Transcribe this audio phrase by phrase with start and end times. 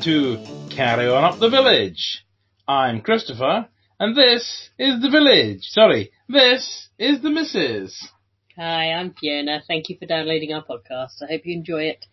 [0.00, 2.24] welcome to Carry On Up the Village.
[2.66, 3.68] I'm Christopher,
[3.98, 5.62] and this is the village.
[5.62, 8.08] Sorry, this is the missus.
[8.56, 9.60] Hi, I'm Fiona.
[9.66, 11.22] Thank you for downloading our podcast.
[11.22, 12.06] I hope you enjoy it.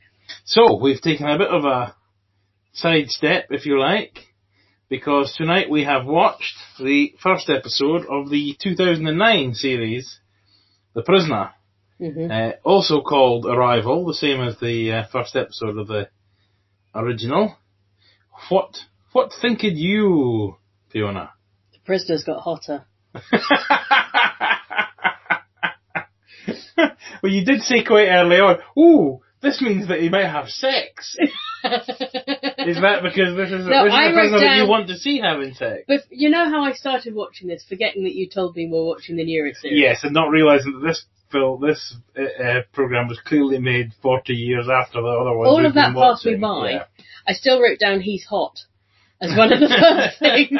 [0.44, 1.96] So, we've taken a bit of a
[2.74, 4.20] sidestep, if you like,
[4.90, 10.20] because tonight we have watched the first episode of the 2009 series,
[10.94, 11.52] The Prisoner.
[12.00, 16.10] hmm Uh, also called Arrival, the same as the uh, first episode of the
[16.94, 17.56] original.
[18.50, 18.78] What
[19.12, 20.58] what thinked you,
[20.90, 21.32] Fiona?
[21.74, 22.86] The prisoner's got hotter.
[27.24, 31.16] well, you did say quite early on, ooh, this means that he might have sex.
[31.64, 35.20] Is that because this is, No, this is the prisoner that you want to see
[35.20, 35.84] having sex?
[35.88, 38.86] but you know how I started watching this, forgetting that you told me we were
[38.86, 39.80] watching the newer series.
[39.80, 44.34] Yes, and not realising that this film, this uh, uh, program was clearly made 40
[44.34, 45.48] years after the other one.
[45.48, 46.72] All of that passed me by.
[46.72, 46.84] Yeah.
[47.28, 48.60] I still wrote down he's hot
[49.22, 50.60] as one of the first things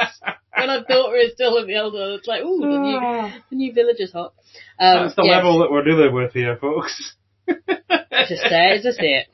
[0.58, 2.12] when I thought we were still in the old one.
[2.14, 4.34] It's like, ooh, the new, the new village is hot.
[4.80, 5.36] Um, That's the yes.
[5.38, 7.16] level that we're dealing with here, folks.
[7.48, 9.28] just say it, just say it.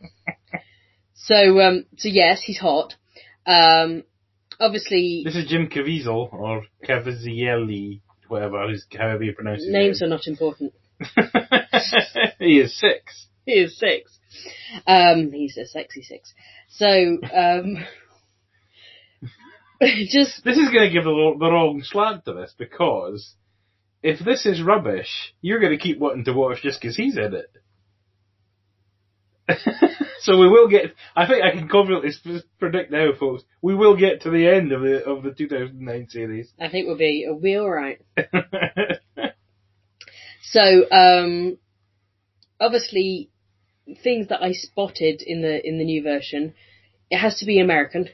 [1.15, 2.95] So, um, so yes, he's hot.
[3.45, 4.03] Um,
[4.59, 10.07] obviously, This is Jim Caviezel, or Caviezelli, whatever, his- however you pronounce his names name.
[10.07, 10.73] are not important.
[12.39, 13.27] he is six.
[13.45, 14.17] He is six.
[14.87, 16.33] Um, he's a sexy six.
[16.69, 16.87] So,
[17.33, 17.77] um,
[20.07, 23.35] just This is going to give the, the wrong slant to this, because
[24.01, 27.33] if this is rubbish, you're going to keep wanting to watch just because he's in
[27.33, 27.49] it.
[30.21, 30.93] so we will get.
[31.15, 32.11] I think I can confidently
[32.59, 33.43] predict now, folks.
[33.61, 36.49] We will get to the end of the of the 2009 series.
[36.59, 37.99] I think we'll be we'll be all right.
[40.43, 41.57] So, um,
[42.59, 43.29] obviously,
[44.03, 46.53] things that I spotted in the in the new version,
[47.09, 48.09] it has to be American.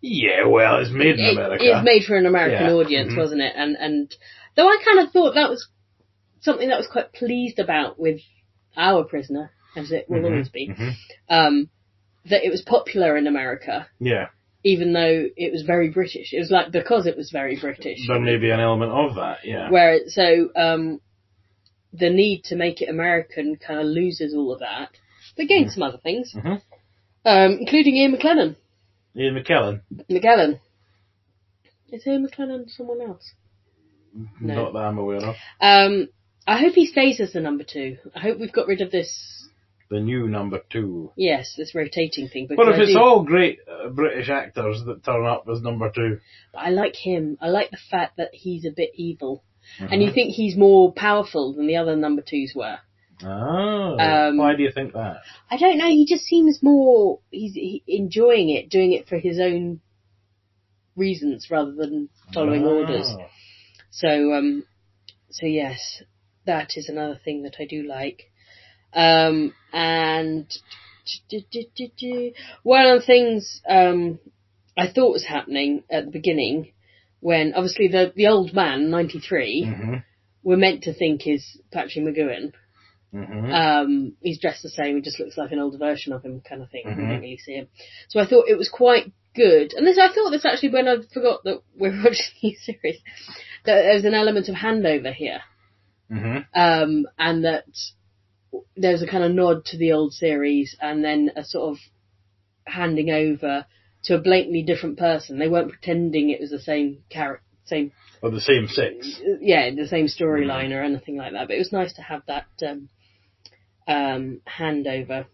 [0.00, 1.64] yeah, well, it's made in It- America.
[1.64, 2.72] It's made for an American Yeah.
[2.72, 3.16] audience, Mhm.
[3.16, 3.52] wasn't it?
[3.56, 4.14] And and
[4.56, 5.68] though I kind of thought that was
[6.40, 8.20] something that I was quite pleased about with
[8.76, 10.94] our prisoner, as it will Mhm, always be, mhm.
[11.28, 11.70] um,
[12.26, 14.28] that it was popular in America, Yeah,
[14.72, 16.32] even though it was very British.
[16.32, 17.98] It was like because it was very British.
[18.06, 19.38] there may be an element of that.
[19.44, 19.70] Yeah.
[19.70, 21.00] Where it, so um,
[21.92, 24.90] the need to make it American kind of loses all of that,
[25.36, 26.60] but gains some other things, Mhm.
[27.24, 28.56] um, including Ian McLennan.
[29.16, 29.80] Ian McKellen.
[30.10, 30.60] McGallen.
[31.90, 33.32] Is Ian McLennan someone else?
[34.40, 34.54] No.
[34.64, 35.36] Not that I'm aware of.
[35.60, 36.08] Um,
[36.46, 37.96] I hope he stays as the number two.
[38.14, 39.47] I hope we've got rid of this.
[39.90, 41.12] The new number two.
[41.16, 42.46] Yes, this rotating thing.
[42.46, 45.90] But if I it's do- all great uh, British actors that turn up as number
[45.90, 46.20] two,
[46.52, 47.38] but I like him.
[47.40, 49.42] I like the fact that he's a bit evil,
[49.78, 49.96] and Uh-huh.
[50.04, 52.78] you think he's more powerful than the other number twos were.
[53.24, 55.22] oh, Um, why do you think that?
[55.50, 55.88] I don't know.
[55.88, 57.20] He just seems more.
[57.30, 59.80] He's he, enjoying it, doing it for his own
[60.96, 62.78] reasons rather than following Oh.
[62.80, 63.08] orders.
[63.90, 64.64] So, um,
[65.30, 66.02] so yes,
[66.44, 68.30] that is another thing that I do like.
[68.94, 70.46] Um, and
[72.62, 74.18] one of the things um,
[74.76, 76.72] I thought was happening at the beginning,
[77.20, 79.96] when obviously the the old man, ninety three, hmm
[80.42, 82.52] we're meant to think is Patrick McGoohan.
[83.12, 86.40] hmm Um, he's dressed the same, he just looks like an older version of him,
[86.40, 86.84] kind of thing.
[86.86, 87.08] We Mhm.
[87.08, 87.68] don't really see him.
[88.08, 89.72] So I thought it was quite good.
[89.74, 93.00] And this, I thought this actually when I forgot that we're watching these series,
[93.64, 95.40] that there's an element of handover here.
[96.08, 97.64] hmm Um, and that
[98.76, 101.78] there's a kind of nod to the old series and then a sort of
[102.66, 103.66] handing over
[104.04, 105.38] to a blatantly different person.
[105.38, 107.92] They weren't pretending it was the same character, same
[108.22, 109.20] Or the same six.
[109.40, 111.48] yeah, the same storyline or anything like that.
[111.48, 112.88] But it was nice to have that um,
[113.86, 115.26] um, handover.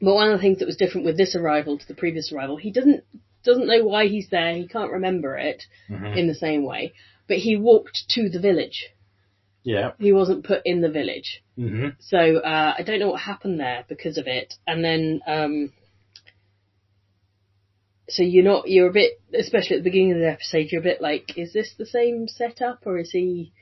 [0.00, 2.56] But one of the things that was different with this arrival to the previous arrival,
[2.56, 3.04] he doesn't
[3.44, 4.54] doesn't know why he's there.
[4.54, 6.92] He can't remember it hmm in the same way.
[7.26, 8.88] But he walked to the village.
[9.68, 9.90] Yeah.
[9.98, 11.42] He wasn't put in the village.
[11.56, 14.54] hmm So uh, I don't know what happened there because of it.
[14.66, 15.72] And then, um,
[18.08, 20.84] so you're not, you're a bit, especially at the beginning of the episode, you're a
[20.84, 23.52] bit like, is this the same setup, or is he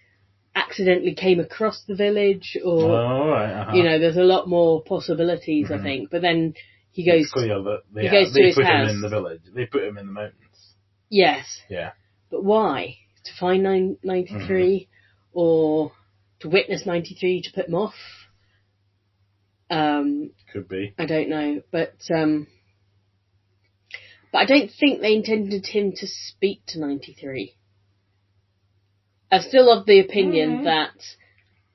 [0.55, 3.53] accidentally came across the village, or All right.
[3.53, 3.73] Uh-huh.
[3.77, 5.83] you know, there's a lot more possibilities, I Mhm.
[5.83, 6.11] think.
[6.11, 6.55] But then
[6.93, 8.89] he goes, It's clear that they, he goes to they his put house.
[8.89, 9.41] him in the village.
[9.53, 10.75] They put him in the mountains.
[11.11, 11.91] yes, Yeah.
[12.31, 12.99] but why?
[13.25, 14.89] To find nine, 93
[15.37, 15.93] or
[16.41, 17.95] to witness 93 to put him off?
[19.69, 20.95] Um, Could be.
[20.99, 22.47] I don't know, but um,
[24.33, 27.55] but I don't think they intended him to speak to 93.
[29.31, 30.65] I'm still of the opinion Mm.
[30.65, 30.95] that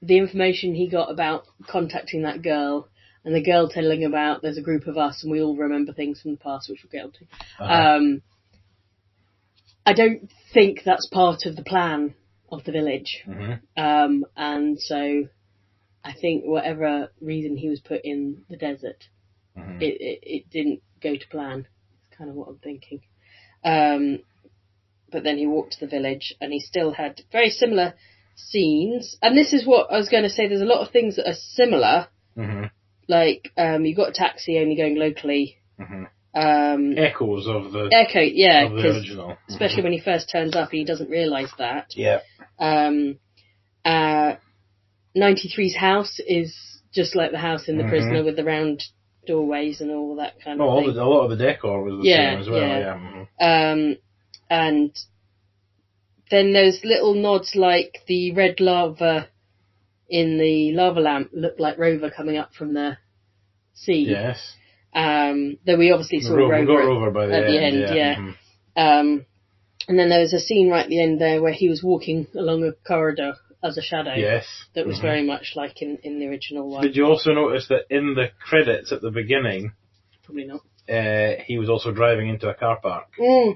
[0.02, 2.88] the information he got about contacting that girl
[3.24, 6.20] and the girl telling about there's a group of us and we all remember things
[6.20, 7.26] from the past, which we'll get onto.
[7.60, 7.98] Uh-huh.
[7.98, 8.22] Um,
[9.86, 12.16] I don't think that's part of the plan
[12.52, 13.24] of the village.
[13.28, 13.62] Mhm.
[13.78, 15.28] Um, and so
[16.04, 19.08] I think whatever reason he was put in the desert,
[19.58, 19.82] Mhm.
[19.82, 21.68] it, it, it didn't go to plan.
[22.08, 23.02] It's kind of what I'm thinking.
[23.64, 24.20] Um,
[25.12, 27.94] but then he walked to the village and he still had very similar
[28.36, 29.18] scenes.
[29.22, 30.48] And this is what I was going to say.
[30.48, 32.08] There's a lot of things that are similar.
[32.38, 32.72] Mhm.
[33.08, 35.58] Like, um, you got a taxi only going locally.
[36.34, 39.38] Um, Echoes of the Echo, yeah, of the 'cause original.
[39.50, 41.88] especially when he first turns up and he doesn't realise that.
[41.96, 42.22] Yeah.
[42.58, 43.20] Um,
[43.84, 44.36] uh,
[45.16, 46.56] 93's house is
[46.94, 47.90] just like the house in the Mhm.
[47.90, 48.82] prisoner with the round
[49.28, 50.94] doorways and all that kind No, of all thing.
[50.94, 52.60] the, a lot of the decor was the Yeah, same as well.
[52.62, 52.80] yeah.
[52.80, 53.26] Yeah.
[53.40, 53.72] mhm.
[53.94, 53.98] Um,
[54.50, 54.92] and
[56.30, 59.28] then there's little nods like the red lava
[60.10, 62.98] in the lava lamp looked like Rover coming up from the
[63.74, 64.04] sea.
[64.10, 64.56] Yes.
[64.94, 66.66] Um, though we obviously saw Rover.
[66.66, 67.54] got over by the at end.
[67.54, 67.94] the end, yeah.
[67.94, 68.16] yeah.
[68.16, 68.36] mhm.
[68.76, 69.26] Um,
[69.88, 72.28] and then there was a scene right at the end there where he was walking
[72.36, 73.34] along a corridor
[73.64, 74.14] as a shadow.
[74.16, 74.46] Yes.
[74.76, 75.02] That was Mhm.
[75.02, 76.82] very much like in, in the original one.
[76.84, 79.72] Did you also notice that in the credits at the beginning,
[80.24, 80.62] Probably not.
[80.90, 83.08] uh, he was also driving into a car park?
[83.20, 83.56] Mm.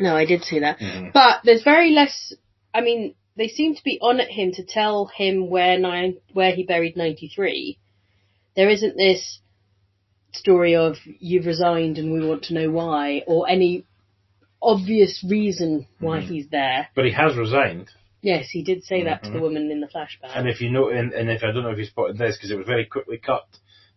[0.00, 0.78] No, I did see that.
[0.80, 1.12] Mhm.
[1.12, 2.32] But there's very less.
[2.72, 6.52] I mean, they seem to be on at him to tell him where nine where
[6.54, 7.78] he buried ninety three.
[8.56, 9.40] There isn't this
[10.34, 13.84] story of you've resigned and we want to know why, or any
[14.62, 16.26] obvious reason why Mhm.
[16.28, 16.88] he's there.
[16.94, 17.90] But he has resigned.
[18.22, 19.42] Yes, he did say that to the Mhm.
[19.42, 20.34] woman in the flashback.
[20.34, 22.50] And if you know, and, and if I don't know if you spotted this because
[22.50, 23.46] it was very quickly cut.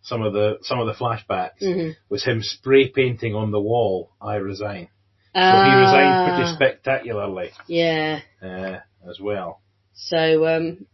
[0.01, 1.95] Some of the some of the flashbacks Mhm.
[2.09, 4.11] was him spray painting on the wall.
[4.21, 4.89] I resign.
[5.33, 8.21] So he resigned pretty Ah, spectacularly Yeah.
[8.41, 8.79] uh,
[9.09, 9.61] as well.
[9.93, 10.85] So, um,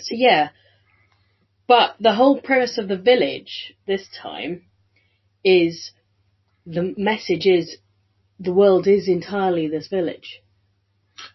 [0.00, 0.50] so yeah.
[1.66, 4.62] But the whole premise of the village this time
[5.44, 5.92] is
[6.66, 7.76] the message is
[8.38, 10.40] the world is entirely this village.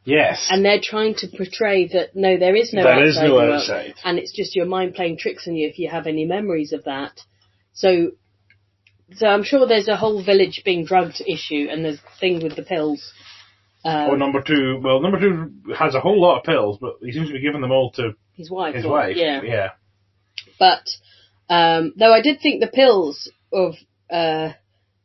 [0.03, 0.47] Yes.
[0.49, 3.07] And they're trying to portray that no, there is no There outside.
[3.07, 3.93] is no world, outside.
[4.03, 6.83] And it's just your mind playing tricks on you if you have any memories of
[6.85, 7.21] that.
[7.73, 8.11] So,
[9.15, 12.63] so I'm sure there's a whole village being drugged issue and there's thing with the
[12.63, 13.13] pills.
[13.85, 16.95] Um, Or Oh, number two, well, number two has a whole lot of pills, but
[17.01, 18.75] he seems to be giving them all to his wife.
[18.75, 19.15] his or- wife.
[19.15, 19.41] Yeah.
[19.43, 19.69] Yeah.
[20.59, 20.87] But
[21.49, 23.75] um, though I did think the pills of
[24.09, 24.53] uh,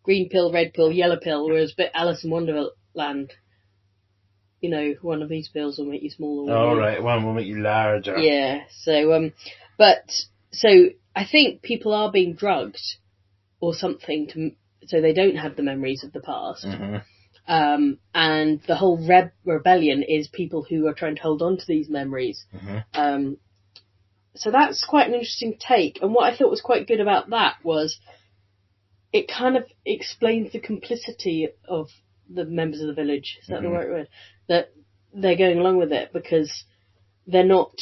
[0.03, 3.33] green pill, red pill, yellow pill was a bit Alice in Wonderland.
[4.61, 6.45] You know, one of these pills will make you smaller.
[6.45, 7.03] one All will- right.
[7.03, 8.17] One will make you larger.
[8.19, 8.61] Yeah.
[8.83, 9.33] So, um,
[9.77, 10.11] but
[10.53, 10.69] so
[11.17, 12.81] I think people are being drugged
[13.61, 14.51] or something to
[14.87, 16.65] so they don't have the memories of the past.
[16.65, 16.97] hmm
[17.47, 21.65] Um, and the whole reb- rebellion is people who are trying to hold on to
[21.67, 22.45] these memories.
[22.57, 23.37] hmm Um,
[24.35, 26.01] so that's quite an interesting take.
[26.03, 27.99] And what I thought was quite good about that was
[29.13, 31.89] it kind of explains the complicity of
[32.33, 33.39] the members of the village.
[33.43, 33.77] Is that the Mhm.
[33.77, 34.09] right word?
[34.49, 34.71] That
[35.13, 36.65] they're going along with it because
[37.27, 37.75] they're not.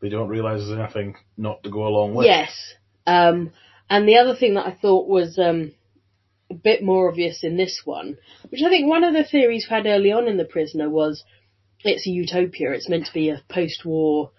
[0.00, 2.26] They don't realise there's anything not to go along with.
[2.26, 2.74] Yes.
[3.06, 3.52] Um,
[3.88, 5.72] and the other thing that I thought was um,
[6.50, 8.18] a bit more obvious in this one,
[8.50, 11.24] which I think one of the theories we had early on in The Prisoner was
[11.84, 12.72] it's a utopia.
[12.72, 14.30] It's meant to be a post-war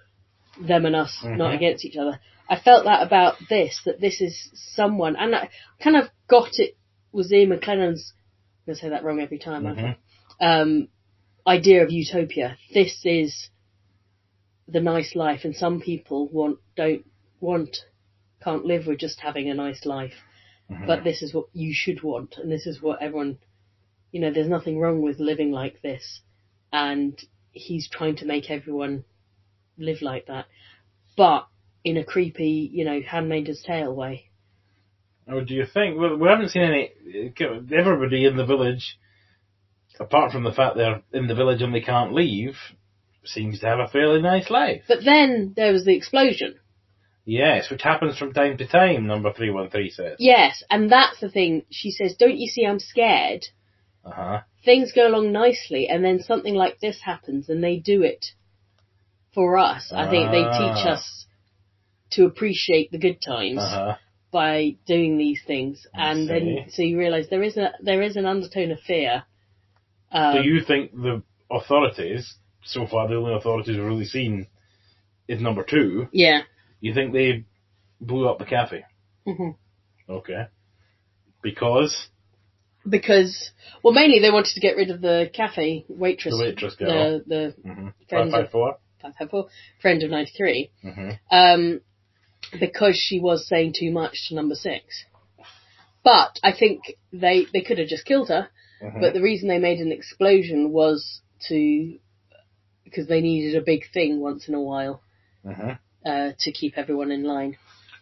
[0.60, 1.56] them and us, not Mhm.
[1.56, 2.20] against each other.
[2.50, 6.76] I felt that about this, that this is someone, and I kind of got it
[7.12, 9.64] was Ian McLennan's, I'm going to say that wrong every time?
[9.64, 9.96] Mhm.
[10.40, 10.88] um,
[11.46, 12.58] idea of utopia.
[12.74, 13.50] This is
[14.68, 17.06] the nice life, and some people want don't
[17.40, 17.86] want
[18.44, 20.16] can't live with just having a nice life.
[20.70, 20.88] Mhm.
[20.88, 23.38] But this is what you should want, and this is what everyone,
[24.12, 26.22] you know, there's nothing wrong with living like this,
[26.72, 29.06] and he's trying to make everyone
[29.78, 30.46] live like that,
[31.16, 31.48] but
[31.84, 34.30] in a creepy, you know, Handmaid's Tale way.
[35.28, 35.98] Oh, do you think?
[35.98, 36.92] Well, we haven't seen any.
[37.40, 38.98] Everybody in the village,
[40.00, 42.56] apart from the fact they're in the village and they can't leave,
[43.24, 44.84] seems to have a fairly nice life.
[44.88, 46.56] But then there was the explosion.
[47.26, 49.08] Yes, which happens from time to time.
[49.08, 50.18] Number three one three says.
[50.20, 51.64] Yes, and that's the thing.
[51.70, 52.66] She says, "Don't you see?
[52.66, 53.46] I'm scared."
[54.06, 54.40] Uh huh.
[54.66, 58.26] things go along nicely and then something like this happens and they do it
[59.34, 59.92] for us.
[59.92, 60.94] I think they teach Ah.
[60.94, 61.26] us
[62.12, 63.96] to appreciate the good times Uh huh.
[64.32, 68.26] by doing these things and then so you realise there is a there is an
[68.26, 69.24] undertone of fear.
[70.12, 74.48] Um, Do you think the authorities, so far the only authorities we've really seen
[75.28, 76.42] is number two, yeah.
[76.82, 77.46] you think they
[78.00, 78.86] blew up the cafe?
[79.26, 79.52] hmm
[80.10, 80.48] Okay.
[81.42, 82.10] Because
[82.88, 83.52] Because
[83.84, 87.22] well mainly they wanted to get rid of the cafe waitress The waitress girl.
[87.26, 87.88] the the mm-hmm.
[88.10, 88.78] Friends five of- five four.
[89.04, 89.48] 554
[89.82, 91.10] friend of 93 Mm-hmm.
[91.32, 91.82] Um,
[92.60, 95.06] because she was saying too much to number six.
[96.04, 98.50] But I think they they could have just killed her.
[98.84, 99.00] Mhm.
[99.00, 101.98] But the reason they made an explosion was to
[102.84, 105.02] because they needed a big thing once in a while
[105.46, 105.80] Mhm.
[106.06, 107.58] uh, to keep everyone in line.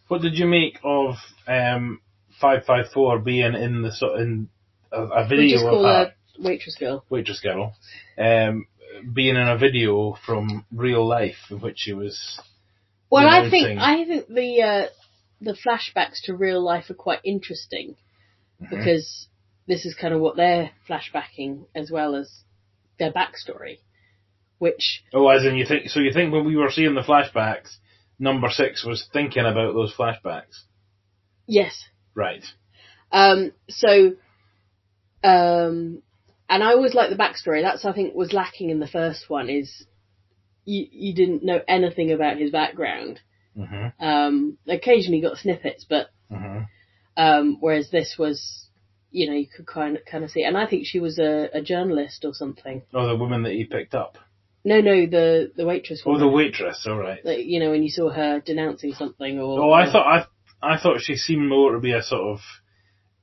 [0.08, 1.16] What did you make of
[1.48, 2.02] um,
[2.42, 4.50] 554 being in the sort in
[4.92, 7.06] a, a We video just of call her, her waitress girl.
[7.10, 7.76] waitress girl,
[8.18, 8.66] um,
[9.14, 12.40] being in a video from real life in which she was.
[13.10, 14.86] Well, I think I think the uh,
[15.42, 17.96] the flashbacks to real life are quite interesting
[18.62, 18.70] Mhm.
[18.70, 19.28] because
[19.68, 22.44] this is kind of what they're flashbacking as well as
[23.00, 23.80] their backstory,
[24.60, 25.90] which Oh, as in you think?
[25.90, 27.78] So you think when we were seeing the flashbacks,
[28.20, 30.64] number six was thinking about those flashbacks,
[31.48, 31.84] yes,
[32.16, 32.46] right?
[33.12, 34.14] Um, so,
[35.24, 36.02] um,
[36.52, 37.64] and I always like the backstory.
[37.64, 39.86] That's I think was lacking in the first one is
[40.66, 43.22] you you didn't know anything about his background.
[43.58, 43.94] Mhm.
[44.00, 46.68] Um, occasionally got snippets, but Mhm.
[47.18, 48.70] um, whereas this was,
[49.12, 50.44] you know, you could kind of kind of see.
[50.44, 52.84] And I think she was a, a journalist or something.
[52.94, 54.18] Oh, the woman that he picked up.
[54.64, 56.04] No, no, the the waitress.
[56.06, 56.86] Oh, the waitress.
[56.88, 57.24] All right.
[57.26, 59.60] Like, you know, when you saw her denouncing something or.
[59.60, 62.40] Oh, I thought I I thought she seemed more to be a sort of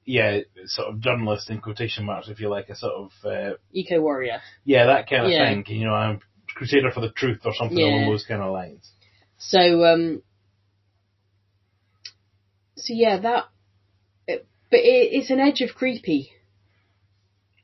[0.09, 4.01] yeah, sort of journalist in quotation marks, if you like, a sort of uh, Eco
[4.01, 4.41] warrior.
[4.65, 5.49] yeah, that kind of Yeah.
[5.53, 5.65] thing.
[5.69, 6.21] You know, I'm
[6.55, 7.87] crusader for the truth or something Yeah.
[7.87, 8.91] along those kind of lines.
[9.39, 10.23] So, um,
[12.77, 13.45] so yeah, that,
[14.27, 16.33] it, but it, it's an edge of creepy.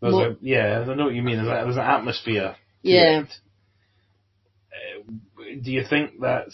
[0.03, 1.37] There's More- a, yeah, I know what you mean.
[1.37, 2.57] There's, a, there's an atmosphere.
[2.83, 3.25] Yeah.
[4.71, 5.03] Uh,
[5.63, 6.49] do you think that?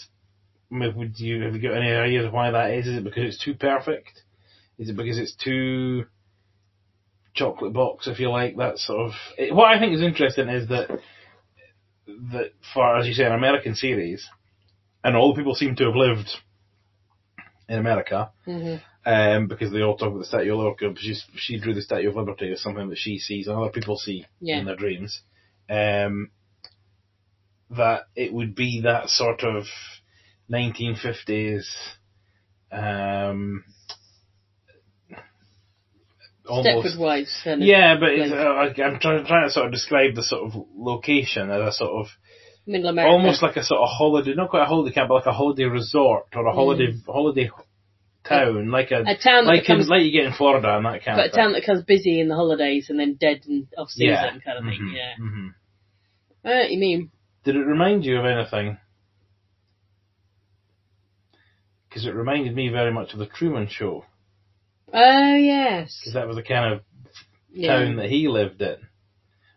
[0.71, 2.87] would you have you got any ideas why that is?
[2.87, 4.21] Is it because it's too perfect?
[4.81, 6.05] Is it because it's too
[7.35, 8.57] chocolate box, if you like?
[8.57, 9.11] That sort of.
[9.37, 10.89] It, what I think is interesting is that
[12.33, 14.27] that for as you say an American series,
[15.03, 16.29] and all the people seem to have lived
[17.69, 20.95] in America hmm um, because they all talk about the Statue of Liberty.
[20.99, 23.97] She's, she drew the Statue of Liberty as something that she sees and other people
[23.97, 24.59] see Yeah.
[24.59, 25.21] in their dreams.
[25.69, 26.31] Um,
[27.71, 29.65] that it would be that sort of
[30.51, 31.65] 1950s,
[32.71, 33.63] um,
[36.45, 37.41] Stepford Wives.
[37.43, 37.67] Kind of.
[37.67, 41.49] yeah, but it's, uh, I'm trying, trying to sort of describe the sort of location
[41.51, 42.07] as a sort of
[42.65, 43.11] Middle America.
[43.11, 45.63] almost like a sort of holiday, not quite a holiday camp, but like a holiday
[45.65, 47.49] resort or a holiday holiday
[48.23, 49.09] town, like a, Mm.
[49.09, 51.23] a town that like in, like you get in Florida and that kind of.
[51.23, 51.37] but a thing.
[51.43, 54.57] town that becomes busy in the holidays and then dead in off season yeah, kind
[54.59, 54.79] of thing.
[54.81, 55.13] Mhm, Yeah.
[55.19, 55.49] mhm.
[56.45, 57.11] I know what you mean.
[57.43, 58.77] Did it remind you of anything?
[61.89, 64.05] Because it reminded me very much of the Truman Show,
[64.93, 65.97] Oh yes.
[65.99, 66.81] because that was the kind of
[67.53, 67.79] Yeah.
[67.79, 68.77] town that he lived in.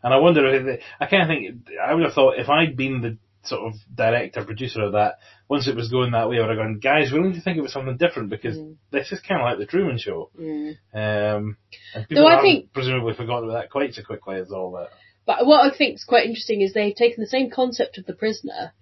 [0.02, 2.76] And I wonder if it, I kind of think I would have thought if I'd
[2.76, 5.16] been the sort of director producer of that,
[5.48, 7.58] once it was going that way, I would have gone, guys, we need to think
[7.58, 8.76] of something different because Mm.
[8.90, 10.30] this is kind of like the Truman Show.
[10.38, 10.76] Mm.
[10.94, 11.56] Um,
[11.94, 14.88] and people I think- presumably forgotten about that quite so quickly as all that.
[15.26, 18.14] But what I think is quite interesting is they've taken the same concept of the
[18.14, 18.72] prisoner,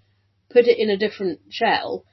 [0.50, 2.04] put it in a different shell,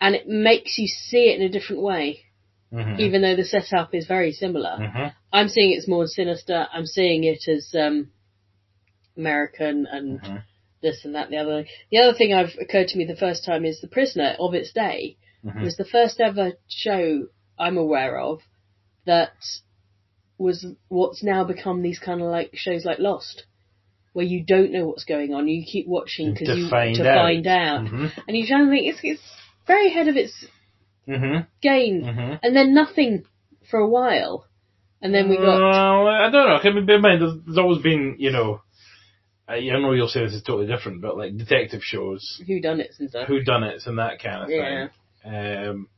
[0.00, 2.24] and it makes you see it in a different way,
[2.72, 3.00] Mm-hmm.
[3.00, 4.76] even though the setup is very similar.
[4.90, 6.66] hmm I'm seeing it's more sinister.
[6.72, 8.10] I'm seeing it as um,
[9.16, 10.36] American and hmm
[10.82, 11.26] this and that.
[11.26, 13.86] and The other, the other thing I've occurred to me the first time is the
[13.88, 18.40] prisoner of its day hmm was the first ever show I'm aware of
[19.06, 19.32] that
[20.38, 23.44] was what's now become these kind of like shows like Lost,
[24.12, 25.46] where you don't know what's going on.
[25.46, 27.14] You keep watching because you to out.
[27.14, 29.22] find out, hmm and you try and think it's, it's
[29.66, 30.32] very ahead of its
[31.06, 33.24] hmm game, hmm and then nothing
[33.70, 34.46] for a while,
[35.00, 36.82] and then we got Well, I don't know.
[36.86, 38.60] Bear in mind, there's, there's always been, you know,
[39.48, 42.80] I, I know you'll say this is totally different, but like detective shows, Who Done
[42.80, 43.28] It and stuff.
[43.28, 44.88] who done it, and that kind of Yeah.
[45.24, 45.68] thing.
[45.68, 45.88] Um,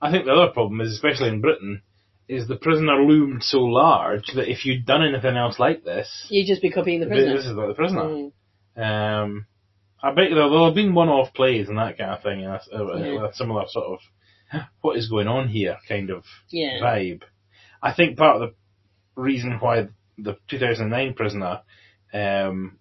[0.00, 1.82] I think the other problem is, especially in Britain,
[2.28, 6.46] is the prisoner loomed so large that if you'd done anything else like this, You'd
[6.48, 7.36] just be copying the prisoner.
[7.36, 8.02] this is like the prisoner.
[8.02, 8.32] Mm.
[8.76, 9.46] Um,
[10.02, 12.76] I bet there will have been one-off plays and that kind of thing, and a,
[12.76, 13.28] a, Yeah.
[13.28, 13.98] a similar sort of
[14.80, 16.80] what is going on here kind of Yeah.
[16.82, 17.22] vibe.
[17.82, 18.54] I think part of the
[19.20, 19.88] reason why
[20.18, 21.60] the 2009 Prisoner
[22.12, 22.78] um,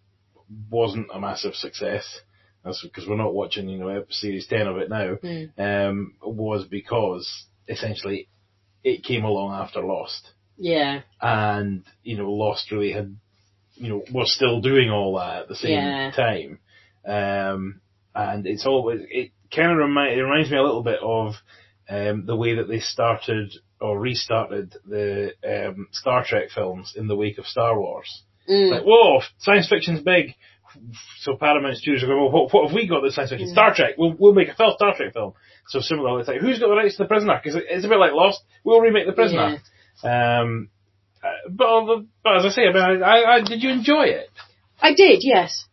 [0.69, 2.21] wasn't a massive success,
[2.63, 5.49] that's because we're not watching, you know, series 10 of it now, Mm.
[5.59, 8.29] um, was because essentially
[8.83, 10.31] it came along after Lost.
[10.57, 11.01] Yeah.
[11.21, 13.15] And, you know, Lost really had,
[13.73, 16.11] you know, was still doing all that at the same Yeah.
[16.11, 16.59] time.
[17.05, 17.81] Um,
[18.15, 21.35] and it's always, it kind of remind, it reminds me a little bit of
[21.89, 27.15] um, the way that they started or restarted the um, Star Trek films in the
[27.15, 28.23] wake of Star Wars.
[28.49, 28.71] Mm.
[28.71, 30.35] Like, whoa, science fiction's big.
[31.19, 33.49] so Paramount Studios are going, well, what, what have we got this science fiction?
[33.49, 33.53] Mm.
[33.53, 33.95] Star Trek.
[33.97, 35.33] We'll, we'll make a full Star Trek film.
[35.67, 37.39] So similar, it's like, who's got the rights to The Prisoner?
[37.43, 38.43] Because it's a bit like Lost.
[38.63, 39.59] We'll remake The Prisoner.
[40.03, 40.69] Um,
[41.23, 44.29] uh, but, but as I say, I mean, I, I, I, did you enjoy it?
[44.79, 45.65] I did, yes.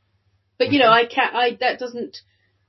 [0.58, 1.34] But you know, I can't.
[1.34, 2.18] I that doesn't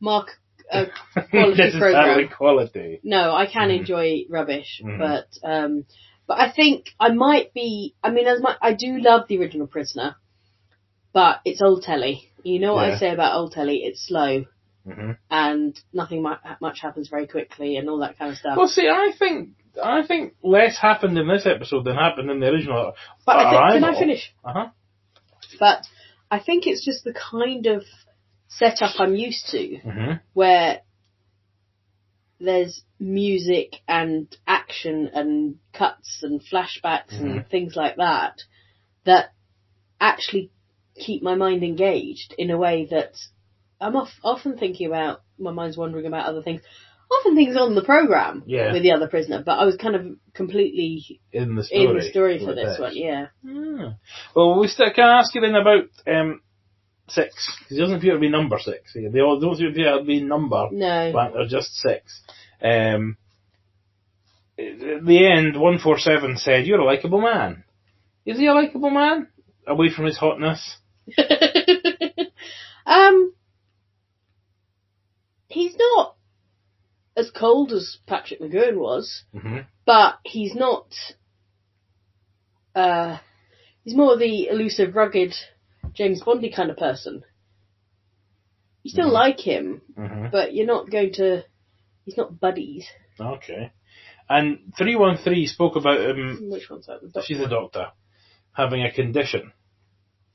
[0.04, 0.28] mark
[0.72, 0.86] a
[1.32, 2.30] quality program.
[2.30, 3.00] quality.
[3.04, 3.80] No, I can Mhm.
[3.80, 4.98] enjoy rubbish, Mhm.
[5.00, 5.86] but um,
[6.28, 7.96] but I think I might be.
[8.04, 10.16] I mean, as much I do love the original Prisoner,
[11.14, 12.16] but it's old telly.
[12.44, 12.96] You know what Yeah.
[12.96, 13.78] I say about old telly?
[13.88, 14.46] It's slow
[14.86, 18.58] hmm and nothing much happens very quickly and all that kind of stuff.
[18.58, 22.48] Well, see, I think I think less happened in this episode than happened in the
[22.48, 22.94] original.
[23.26, 24.34] but I think, can I finish?
[24.44, 24.68] Uh huh.
[25.60, 25.86] But
[26.30, 27.84] I think it's just the kind of
[28.58, 29.78] setup I'm used to.
[29.78, 30.82] hmm where
[32.40, 37.50] there's music and action and cuts and flashbacks and Mhm.
[37.50, 38.42] things like that
[39.06, 39.32] that
[40.02, 40.50] actually
[40.96, 43.14] keep my mind engaged in a way that
[43.80, 46.62] I'm off, often thinking about, my mind's wandering about other things.
[47.12, 48.72] Often things on the program Yeah.
[48.74, 51.86] with the other prisoner, but I was kind of completely In the story.
[51.86, 53.28] in the story for this one, yeah.
[53.48, 53.96] Ah.
[54.36, 56.42] Well, we still, can I ask you then about um,
[57.08, 57.50] six?
[57.60, 58.94] Because it doesn't appear to be number six.
[58.94, 61.12] They all don't appear to be number, No.
[61.14, 62.22] but they're just six.
[62.62, 63.18] Um,
[64.58, 67.64] at the end, 147 said, You're a likeable man.
[68.26, 69.28] Is he a likeable man?
[69.68, 70.78] Away from his hotness?
[72.86, 73.34] um,
[75.48, 76.16] he's not
[77.16, 80.88] as cold as Patrick McGoohan was, hmm but he's not.
[82.74, 83.18] Uh,
[83.84, 85.34] he's more the elusive, rugged
[85.94, 87.24] James Bondy kind of person.
[88.84, 89.14] You still Mhm.
[89.14, 91.44] like him, hmm but you're not going to.
[92.06, 92.88] He's not buddies.
[93.20, 93.72] Okay.
[94.30, 97.02] And 313 spoke about him, Which one's that?
[97.02, 97.92] The doctor she's a doctor,
[98.54, 99.54] having a condition.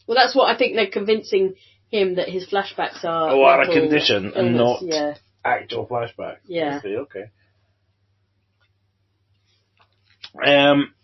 [0.06, 1.54] Well, that's what I think they're convincing
[1.90, 3.30] him that his flashbacks are.
[3.30, 5.16] Oh, are a condition and not- Yeah.
[5.44, 6.38] Actual flashback.
[6.46, 6.80] Yeah.
[6.84, 7.30] Okay.
[10.44, 10.94] Um,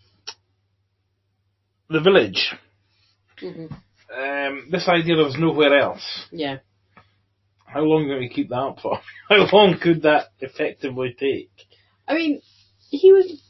[1.89, 2.55] the village.
[3.41, 3.67] hmm
[4.13, 6.27] Um, this idea of nowhere else.
[6.31, 6.59] Yeah.
[7.67, 9.01] How long can we keep that up for?
[9.29, 11.51] How long could that effectively take?
[12.07, 12.41] I mean,
[12.91, 13.43] he was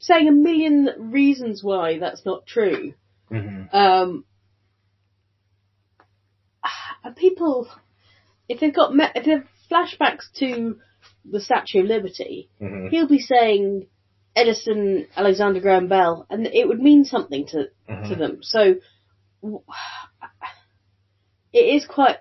[0.00, 2.94] saying a million reasons why that's not true.
[3.30, 3.76] Mm-hmm.
[3.76, 4.24] Um,
[7.04, 7.68] and people,
[8.48, 10.78] if they've got me- if they've flashbacks to
[11.30, 12.88] the Statue of Liberty, Mm-hmm.
[12.88, 13.86] he'll be saying
[14.34, 18.18] Edison, Alexander Graham Bell, and it would mean something to to Mm-hmm.
[18.20, 18.38] them.
[18.42, 18.76] So
[21.52, 22.16] it is quite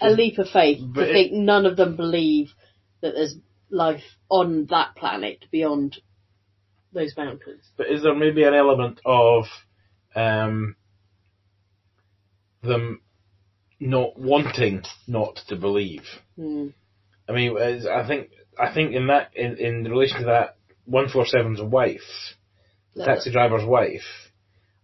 [0.00, 2.50] a leap of faith But to it- think none of them believe
[3.00, 3.36] that there's
[3.70, 5.96] life on that planet beyond
[6.92, 7.62] those mountains.
[7.76, 9.44] But is there maybe an element of
[10.14, 10.76] um,
[12.62, 13.00] them
[13.80, 16.04] not wanting not to believe?
[16.36, 16.68] Hmm.
[17.28, 20.56] I mean, I think I think in that in, in relation to that
[20.90, 22.00] 147's wife,
[22.94, 24.27] the taxi driver's wife,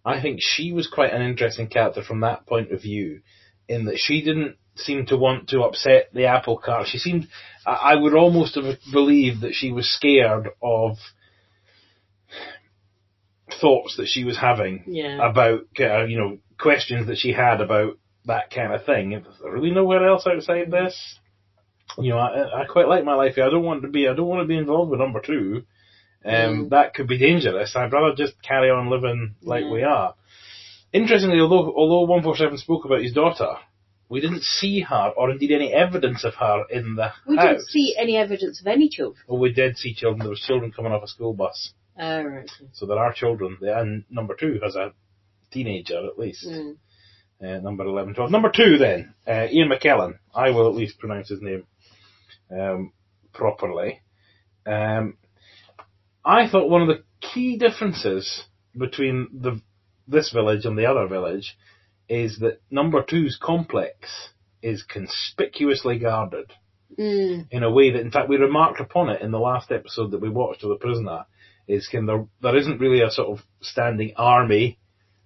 [0.04, 3.20] I think she was quite an interesting character from that point of view,
[3.68, 6.88] in that she didn't seem to want to upset the apple cart.
[6.88, 7.28] She seemed,
[7.64, 10.98] I would almost have believed that she was scared of
[13.60, 15.30] thoughts that she was having Yeah.
[15.30, 19.12] about, uh, you know, questions that she had about that kind of thing.
[19.12, 21.18] Is there really nowhere else outside this?
[21.98, 23.44] You know, I, I quite like my life here.
[23.44, 25.64] I don't want to be, I don't want to be involved with number two.
[26.24, 26.32] Um,
[26.66, 26.70] Mm.
[26.70, 27.76] that could be dangerous.
[27.76, 29.70] I'd rather just carry on living like Yeah.
[29.70, 30.14] we are.
[30.92, 33.56] Interestingly, although, although 147 spoke about his daughter,
[34.08, 37.46] we didn't see her, or indeed any evidence of her in the We house.
[37.48, 39.22] didn't see any evidence of any children.
[39.26, 40.20] Well, we did see children.
[40.20, 41.72] There was children coming off a school bus.
[41.98, 42.50] Oh, right.
[42.72, 43.58] So there are children.
[43.60, 44.92] there, And number two has a
[45.50, 46.46] teenager at least.
[46.46, 46.76] Mm.
[47.42, 48.30] Uh, number 11, 12.
[48.30, 50.18] Number two then, uh, Ian McKellen.
[50.34, 51.66] I will at least pronounce his name
[52.50, 52.92] um,
[53.32, 54.00] properly.
[54.66, 55.16] Um,
[56.24, 58.44] I thought one of the key differences
[58.76, 59.60] between the
[60.06, 61.56] this village and the other village
[62.08, 64.30] is that number two's complex
[64.62, 66.50] is conspicuously guarded
[66.98, 67.46] Mm.
[67.50, 70.20] in a way that, in fact, we remarked upon it in the last episode that
[70.20, 71.24] we watched of The Prisoner.
[71.66, 74.78] Is kind of, there isn't really a sort of standing army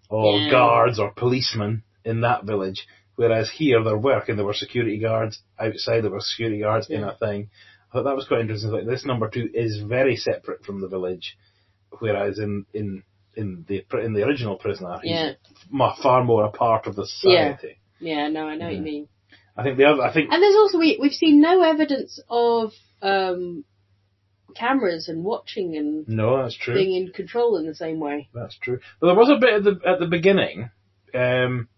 [0.09, 0.51] or Yeah.
[0.51, 5.43] guards or policemen in that village, whereas here there were, and there were security guards
[5.59, 7.11] outside, there were security guards in Yeah.
[7.11, 7.51] a thing.
[7.91, 8.71] I thought that was quite interesting.
[8.71, 11.37] Like this number two is very separate from the village,
[11.99, 13.03] whereas in in
[13.35, 15.95] in the in the original Prisoner, he's Yeah.
[16.03, 17.81] far more a part of the society.
[18.01, 19.09] Yeah, no, I know what you mean.
[19.57, 22.71] I think the other, I think And there's also, we, we've seen no evidence of
[23.03, 23.65] um,
[24.55, 26.75] cameras and watching and no, that's true.
[26.75, 28.29] being in control in the same way.
[28.33, 28.79] That's true.
[29.01, 30.71] But there was a bit at the at the beginning,
[31.13, 31.69] um,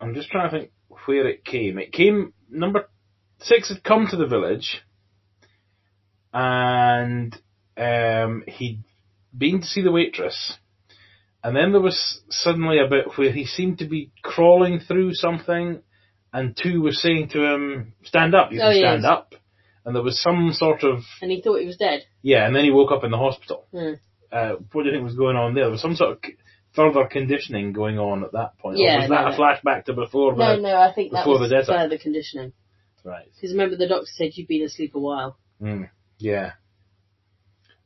[0.00, 0.70] I'm just trying to think
[1.06, 1.78] where it came.
[1.78, 2.88] It came number
[3.40, 4.82] six had come to the village,
[6.32, 7.34] and
[7.76, 8.82] um, he'd
[9.36, 10.54] been to see the waitress,
[11.42, 15.80] and then there was suddenly a bit where he seemed to be crawling through something,
[16.32, 19.10] and two was saying to him, "Stand up, you Oh, can stand yes.
[19.10, 19.34] up,"
[19.84, 22.02] and there was some sort of And he thought he was dead.
[22.22, 23.66] yeah, and then he woke up in the hospital.
[23.72, 23.94] Hmm.
[24.30, 25.64] Uh, what do you think was going on there?
[25.64, 26.18] There was some sort of
[26.74, 28.76] further conditioning going on at that point.
[28.78, 29.38] Yeah, or was that no, a no.
[29.38, 32.52] flashback to before No, the no, I think that before was the further conditioning.
[33.04, 33.26] Right?
[33.34, 35.38] Because remember, the doctor said you've been asleep a while.
[35.60, 36.52] Mm, yeah.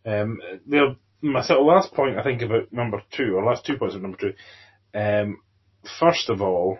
[0.05, 3.77] Um, the my sort of last point I think about number two, or last two
[3.77, 4.35] points of number two.
[4.95, 5.39] Um,
[6.01, 6.79] first of all,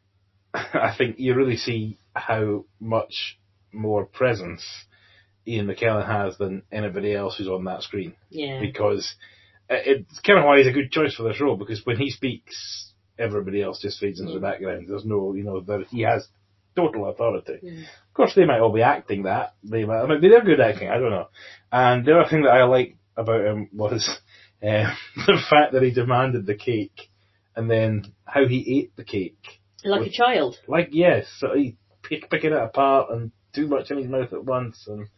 [0.54, 3.38] I think you really see how much
[3.72, 4.64] more presence
[5.46, 8.14] Ian McKellen has than anybody else who's on that screen.
[8.30, 8.60] Yeah.
[8.60, 9.14] because
[9.70, 12.10] it- it's kind of why he's a good choice for this role because when he
[12.10, 14.86] speaks, everybody else just fades into the background.
[14.88, 16.28] There's no, you know, that he has
[16.76, 17.58] total authority.
[17.64, 17.82] Mm.
[17.82, 19.54] Of course, they might all be acting that.
[19.62, 20.88] They might, I mean, they're good acting.
[20.88, 21.28] I don't know.
[21.70, 24.08] And the other thing that I liked about him was
[24.62, 24.68] um,
[25.26, 27.10] the fact that he demanded the cake
[27.56, 29.60] and then how he ate the cake.
[29.84, 30.56] Like a child.
[30.66, 34.44] Like yes, so he pick, picking it apart and too much in his mouth at
[34.44, 34.86] once.
[34.88, 35.08] And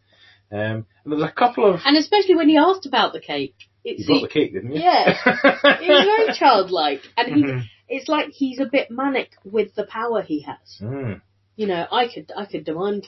[0.52, 3.54] um, and there was a couple of And especially when he asked about the cake.
[3.84, 4.82] It's you brought the cake, didn't you?
[4.82, 5.16] Yeah.
[5.26, 7.00] Was very childlike.
[7.16, 7.62] And he, Mhm.
[7.88, 10.80] it's like he's a bit manic with the power he has.
[10.82, 11.22] Mm.
[11.60, 13.06] You know, I could, I could demand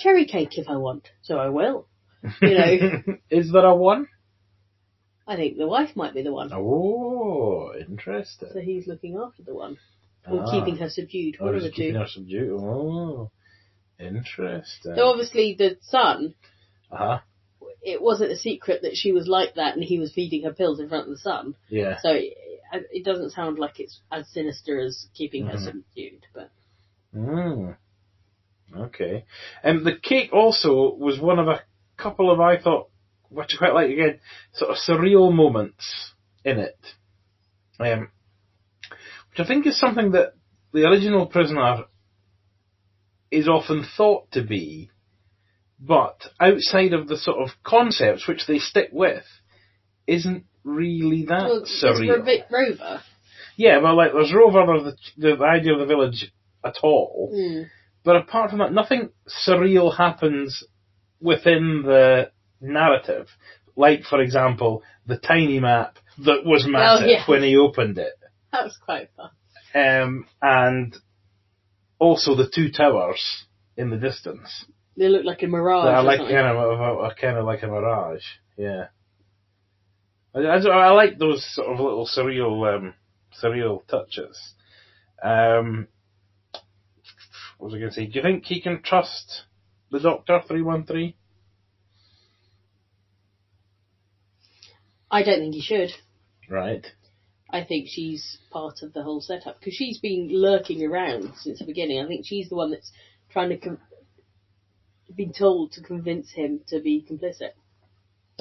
[0.00, 1.86] cherry cake if I want, so I will.
[2.42, 3.00] You know.
[3.30, 4.08] Is there a one?
[5.24, 6.50] I think the wife might be the one.
[6.52, 8.48] Oh, interesting.
[8.52, 9.76] So he's looking after the one.
[10.28, 10.50] Or Ah.
[10.50, 11.36] keeping her subdued.
[11.38, 11.98] One Or of the keeping two.
[12.00, 12.50] her subdued?
[12.60, 13.30] Oh,
[14.00, 14.96] interesting.
[14.96, 16.34] So obviously the son,
[16.90, 17.20] uh-huh.
[17.82, 20.80] it wasn't a secret that she was like that and he was feeding her pills
[20.80, 21.54] in front of the son.
[21.68, 21.98] Yeah.
[22.02, 22.36] So it,
[22.90, 25.64] it doesn't sound like it's as sinister as keeping her Mhm.
[25.66, 26.26] subdued.
[26.34, 26.50] But
[27.14, 27.76] Mm.
[28.74, 29.24] Okay.
[29.62, 31.62] And the cake also was one of a
[31.96, 32.88] couple of, I thought,
[33.28, 34.20] which I quite like again,
[34.54, 36.12] sort of surreal moments
[36.44, 36.78] in it.
[37.78, 38.10] Um,
[39.30, 40.34] which I think is something that
[40.72, 41.84] the original prisoner
[43.30, 44.90] is often thought to be,
[45.78, 49.24] but outside of the sort of concepts which they stick with,
[50.06, 52.24] isn't really that well, it's surreal.
[52.24, 53.02] Ro- Rover.
[53.56, 56.32] Yeah, well, like there's Rover, there's the, the idea of the village
[56.64, 57.66] at all, Mm.
[58.04, 59.10] but apart from that, nothing
[59.46, 60.64] surreal happens
[61.20, 63.28] within the narrative.
[63.76, 67.24] Like, for example, the tiny map that was massive yeah.
[67.26, 68.14] when he opened it,
[68.52, 69.30] That was quite fun.
[69.74, 70.96] um, and
[71.98, 73.44] also the two towers
[73.76, 74.64] in the distance
[74.96, 75.84] They look like a mirage.
[75.84, 78.24] that are like kind of a, a, kind of like a mirage.
[78.56, 78.86] Yeah,
[80.34, 82.94] I, I, I like those sort of little surreal um,
[83.42, 84.38] surreal touches.
[85.22, 85.88] Um,
[87.58, 88.06] what was I going to say?
[88.06, 89.42] Do you think he can trust
[89.90, 91.16] the Doctor three one three?
[95.10, 95.90] I don't think he should.
[96.48, 96.86] Right.
[97.50, 101.64] I think she's part of the whole setup because she's been lurking around since the
[101.64, 102.00] beginning.
[102.00, 102.90] I think she's the one that's
[103.30, 103.78] trying to com-
[105.14, 107.52] been told to convince him to be complicit.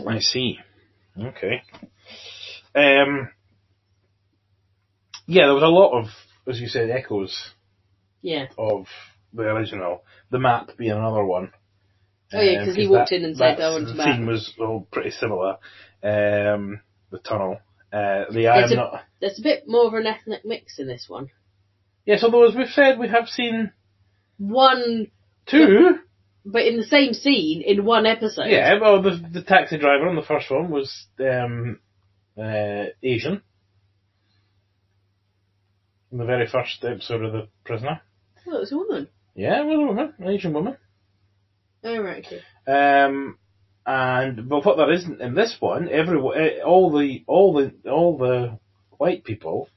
[0.05, 0.57] I see.
[1.17, 1.61] Okay.
[2.73, 3.29] Um.
[5.27, 6.05] Yeah, there was a lot of,
[6.47, 7.51] as you said, echoes
[8.25, 8.47] Yeah.
[8.57, 8.87] of
[9.33, 10.03] the original.
[10.31, 11.51] The map being another one.
[12.33, 14.15] Oh, yeah, Um, 'cause he walked that- in and said, that "I want to map."
[14.17, 15.57] scene was all pretty similar.
[16.01, 17.59] Um, the tunnel.
[17.93, 19.03] Uh, the There's I'm a- not.
[19.21, 21.29] There's a bit more of an ethnic mix in this one.
[22.05, 23.71] Yes, although as we've said, we have seen
[24.37, 25.11] One,
[25.45, 25.99] two.
[26.45, 28.47] but in the same scene in one episode.
[28.47, 31.79] Yeah, well, the the taxi driver on the first one was um,
[32.37, 33.43] uh, Asian.
[36.11, 38.01] In the very first episode of The Prisoner.
[38.47, 39.07] Oh, it was a woman.
[39.35, 40.77] Yeah, it was a woman, an Asian woman.
[41.83, 42.41] Oh, right, okay.
[42.67, 43.37] Um,
[43.85, 48.17] and but what there isn't in this one, every eh, all the all the all
[48.17, 48.57] the
[48.97, 49.69] white people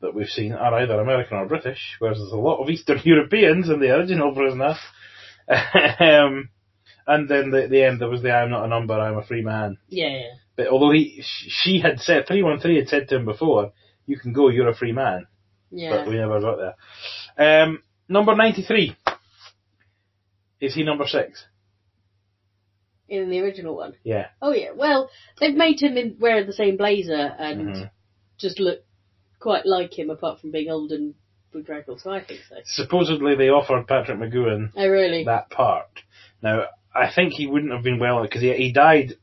[0.00, 3.68] that we've seen are either American or British, whereas there's a lot of Eastern Europeans
[3.68, 4.76] in the original Prisoner.
[6.00, 6.48] um,
[7.06, 9.42] and then the the end there was the "I'm not a number, I'm a free
[9.42, 10.22] man." Yeah, yeah.
[10.56, 13.72] But although he she had said three one three had said to him before,
[14.06, 15.26] "You can go, you're a free man,"
[15.70, 15.96] Yeah.
[15.96, 16.56] but we never got
[17.36, 17.62] there.
[17.62, 18.94] Um, number ninety three.
[20.60, 21.46] Is he number six?
[23.08, 23.92] in the original one.
[24.04, 24.28] Yeah.
[24.40, 24.68] Oh, yeah.
[24.72, 27.90] Well, they've made him in, wear the same blazer and Mhm.
[28.38, 28.84] just look
[29.40, 31.14] quite like him apart from being old and
[31.52, 32.54] bedraggled, so I think so.
[32.66, 35.24] supposedly they offered Patrick McGoohan Oh, really?
[35.24, 35.88] that part.
[36.40, 39.14] Now, I think he wouldn't have been well because he, he died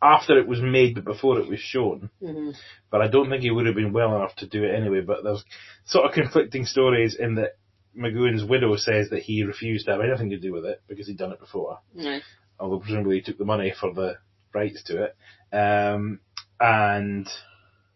[0.00, 2.08] after it was made, but before it was shown.
[2.18, 2.52] hmm
[2.90, 5.02] But I don't think he would have been well enough to do it anyway.
[5.02, 5.44] But there's
[5.84, 7.56] sort of conflicting stories in that
[7.96, 11.18] McGoohan's widow says that he refused to have anything to do with it because he'd
[11.18, 11.80] done it before.
[11.94, 12.20] No.
[12.58, 14.16] although presumably he took the money for the
[14.54, 15.16] rights to it.
[15.54, 16.20] Um,
[16.60, 17.28] and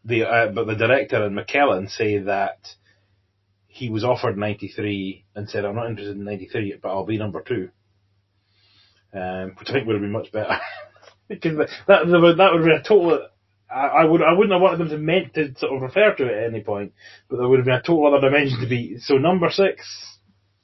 [0.05, 2.59] the uh, but the director and McKellen say that
[3.67, 7.43] he was offered 93 and said, "I'm not interested in 93, but I'll be number
[7.43, 7.71] two,"
[9.13, 10.59] um, which I think would have been much better
[11.29, 13.29] because that that, would that would be a total.
[13.71, 16.27] I, I would I wouldn't have wanted them to meant to sort of refer to
[16.27, 16.93] it at any point,
[17.29, 18.99] but there would have been a total other dimension to be.
[18.99, 19.87] So number six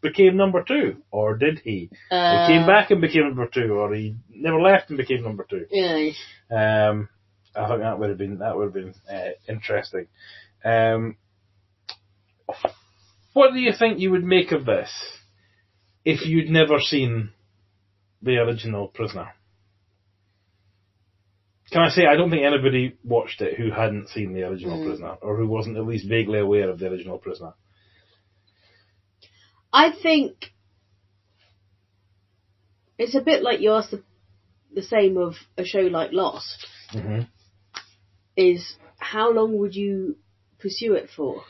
[0.01, 1.91] became number two, or did he?
[2.11, 5.47] Uh, He came back and became number two, or he never left and became number
[5.49, 5.67] two.
[5.71, 6.11] Yeah.
[6.51, 7.09] Um,
[7.55, 10.07] I think that would have been that would have been uh, interesting.
[10.65, 11.17] Um,
[13.33, 14.91] what do you think you would make of this
[16.05, 17.31] if you'd never seen
[18.21, 19.33] the original Prisoner?
[21.73, 24.87] Can I say I don't think anybody watched it who hadn't seen the original Mm.
[24.87, 27.55] Prisoner or who wasn't at least vaguely aware of the original Prisoner.
[29.73, 30.53] I think
[32.99, 34.03] it's a bit like you asked the,
[34.75, 36.67] the same of a show like Lost.
[36.93, 37.23] Mm-hmm.
[38.37, 40.17] Is how long would you
[40.59, 41.43] pursue it for?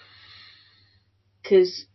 [1.42, 1.86] Because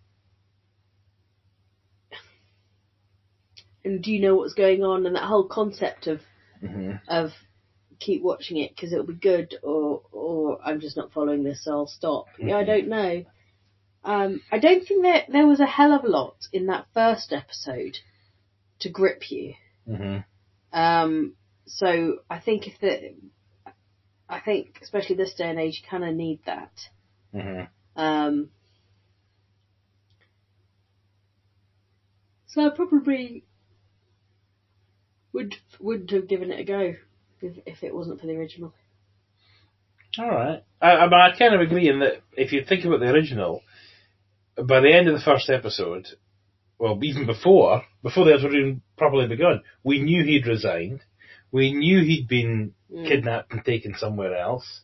[3.86, 5.06] and do you know what's going on?
[5.06, 6.20] And that whole concept of
[6.62, 6.94] Mm-hmm.
[7.08, 7.30] of
[8.00, 11.72] keep watching it because it'll be good, or or I'm just not following this, so
[11.72, 12.28] I'll stop.
[12.40, 13.26] Yeah, I don't know.
[14.04, 17.34] Um, I don't think that there was a hell of a lot in that first
[17.34, 17.98] episode
[18.80, 19.56] to grip you.
[19.88, 20.78] Mm-hmm.
[20.78, 21.34] Um,
[21.66, 23.16] so I think if the,
[24.30, 26.72] I think especially this day and age, you kind of need that.
[27.34, 28.02] Mm-hmm.
[28.02, 28.50] Um,
[32.46, 33.44] so I probably
[35.34, 36.96] would would have given it a go
[37.41, 38.73] if if it wasn't for the original.
[40.19, 40.63] All right.
[40.82, 43.62] I, I, I kind of agree in that if you think about the original,
[44.56, 46.08] by the end of the first episode,
[46.80, 51.02] well, even before, before the episode even properly begun, we knew he'd resigned.
[51.52, 53.06] We knew he'd been Mm.
[53.06, 54.80] kidnapped and taken somewhere else.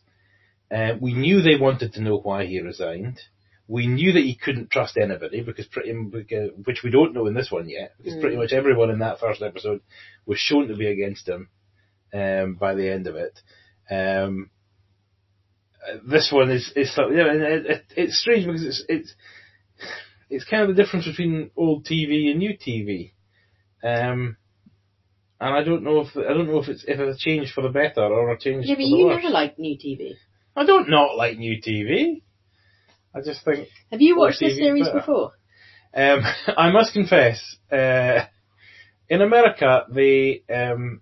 [0.70, 3.18] Uh, we knew they wanted to know why he resigned.
[3.66, 7.50] We knew that he couldn't trust anybody because pretty, which we don't know in this
[7.50, 8.20] one yet, because Mm.
[8.20, 9.80] pretty much everyone in that first episode
[10.26, 11.48] was shown to be against him
[12.14, 13.38] um, by the end of it.
[13.90, 14.50] Um,
[16.10, 19.14] this one is is yeah, and it, it, it's strange because it's it's
[20.30, 23.12] it's kind of the difference between old TV and new TV.
[23.82, 24.36] Um,
[25.40, 27.60] and I don't know if I don't know if it's if it's a change for
[27.62, 30.14] the better or a change Yeah, but you never liked new TV.
[30.56, 32.22] I don't not like new TV.
[33.14, 35.00] I just think Have you watched this series better.
[35.00, 35.32] before?
[35.94, 36.20] um,
[36.56, 38.24] I must confess, uh,
[39.08, 41.00] in America they um,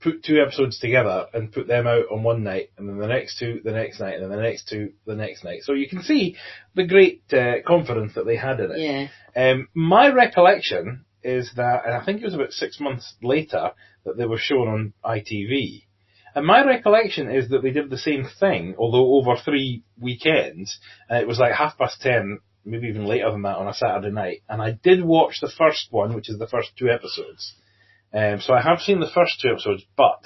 [0.00, 3.38] put two episodes together and put them out on one night, and then the next
[3.38, 5.62] two the next night, and then the next two the next night.
[5.62, 6.36] So you can see
[6.74, 8.78] the great uh, confidence that they had in it.
[8.78, 9.50] Yeah.
[9.50, 13.72] Um, my recollection is that, and I think it was about six months later
[14.04, 15.84] that they were shown on ITV.
[16.34, 21.20] And my recollection is that they did the same thing, although over three weekends, and
[21.20, 24.42] it was like half past ten, maybe even later than that on a Saturday night.
[24.48, 27.54] And I did watch the first one, which is the first two episodes.
[28.12, 30.20] Um, so I have seen the first two episodes, but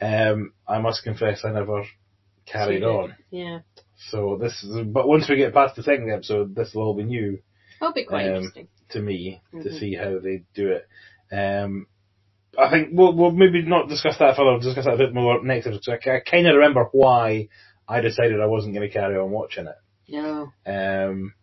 [0.00, 1.84] um, I must confess I never
[2.46, 3.14] carried on.
[3.30, 3.60] Yeah.
[4.10, 7.04] So this is, but once we get past the second episode, this will all be
[7.04, 7.38] new
[7.80, 8.68] That'll be quite Um, interesting.
[8.90, 9.78] to me to Mhm.
[9.78, 10.86] see how they do it.
[11.32, 11.86] Um,
[12.58, 14.50] I think we'll, we'll maybe not discuss that further.
[14.52, 16.00] We'll discuss that a bit more next episode.
[16.02, 17.48] 'cause I, kind of remember why
[17.86, 19.76] I decided I wasn't going to carry on watching it.
[20.08, 21.34] No, Um,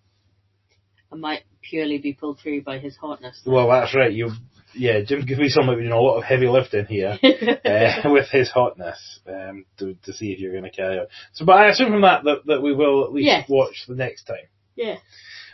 [1.11, 3.41] I might purely be pulled through by his hotness.
[3.45, 4.11] well, that's right.
[4.11, 4.31] You,
[4.75, 7.17] yeah, Jim might be doing a lot of heavy lifting here.
[7.23, 11.07] uh, with his hotness um, to to see if you're going to carry on.
[11.33, 13.49] So, but I assume from that that, that we will at least Yes.
[13.49, 14.47] watch the next time.
[14.75, 14.97] yeah.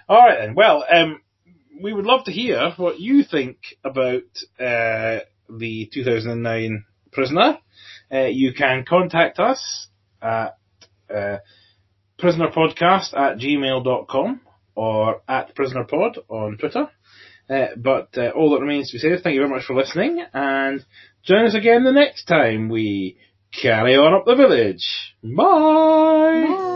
[0.09, 0.55] All right then.
[0.55, 1.21] Well, um,
[1.81, 4.23] we would love to hear what you think about
[4.59, 7.57] uh, the 2009 Prisoner.
[8.11, 9.87] Uh, you can contact us
[10.21, 10.57] at
[11.13, 11.37] uh,
[12.19, 14.41] prisonerpodcast at gmail.com
[14.75, 16.89] or at prisonerpod on Twitter.
[17.51, 20.23] Uh, but uh, all that remains to be said, thank you very much for listening,
[20.33, 20.85] and
[21.23, 23.17] join us again the next time we
[23.51, 25.15] carry on up the village.
[25.21, 26.45] Bye.
[26.47, 26.70] Bye.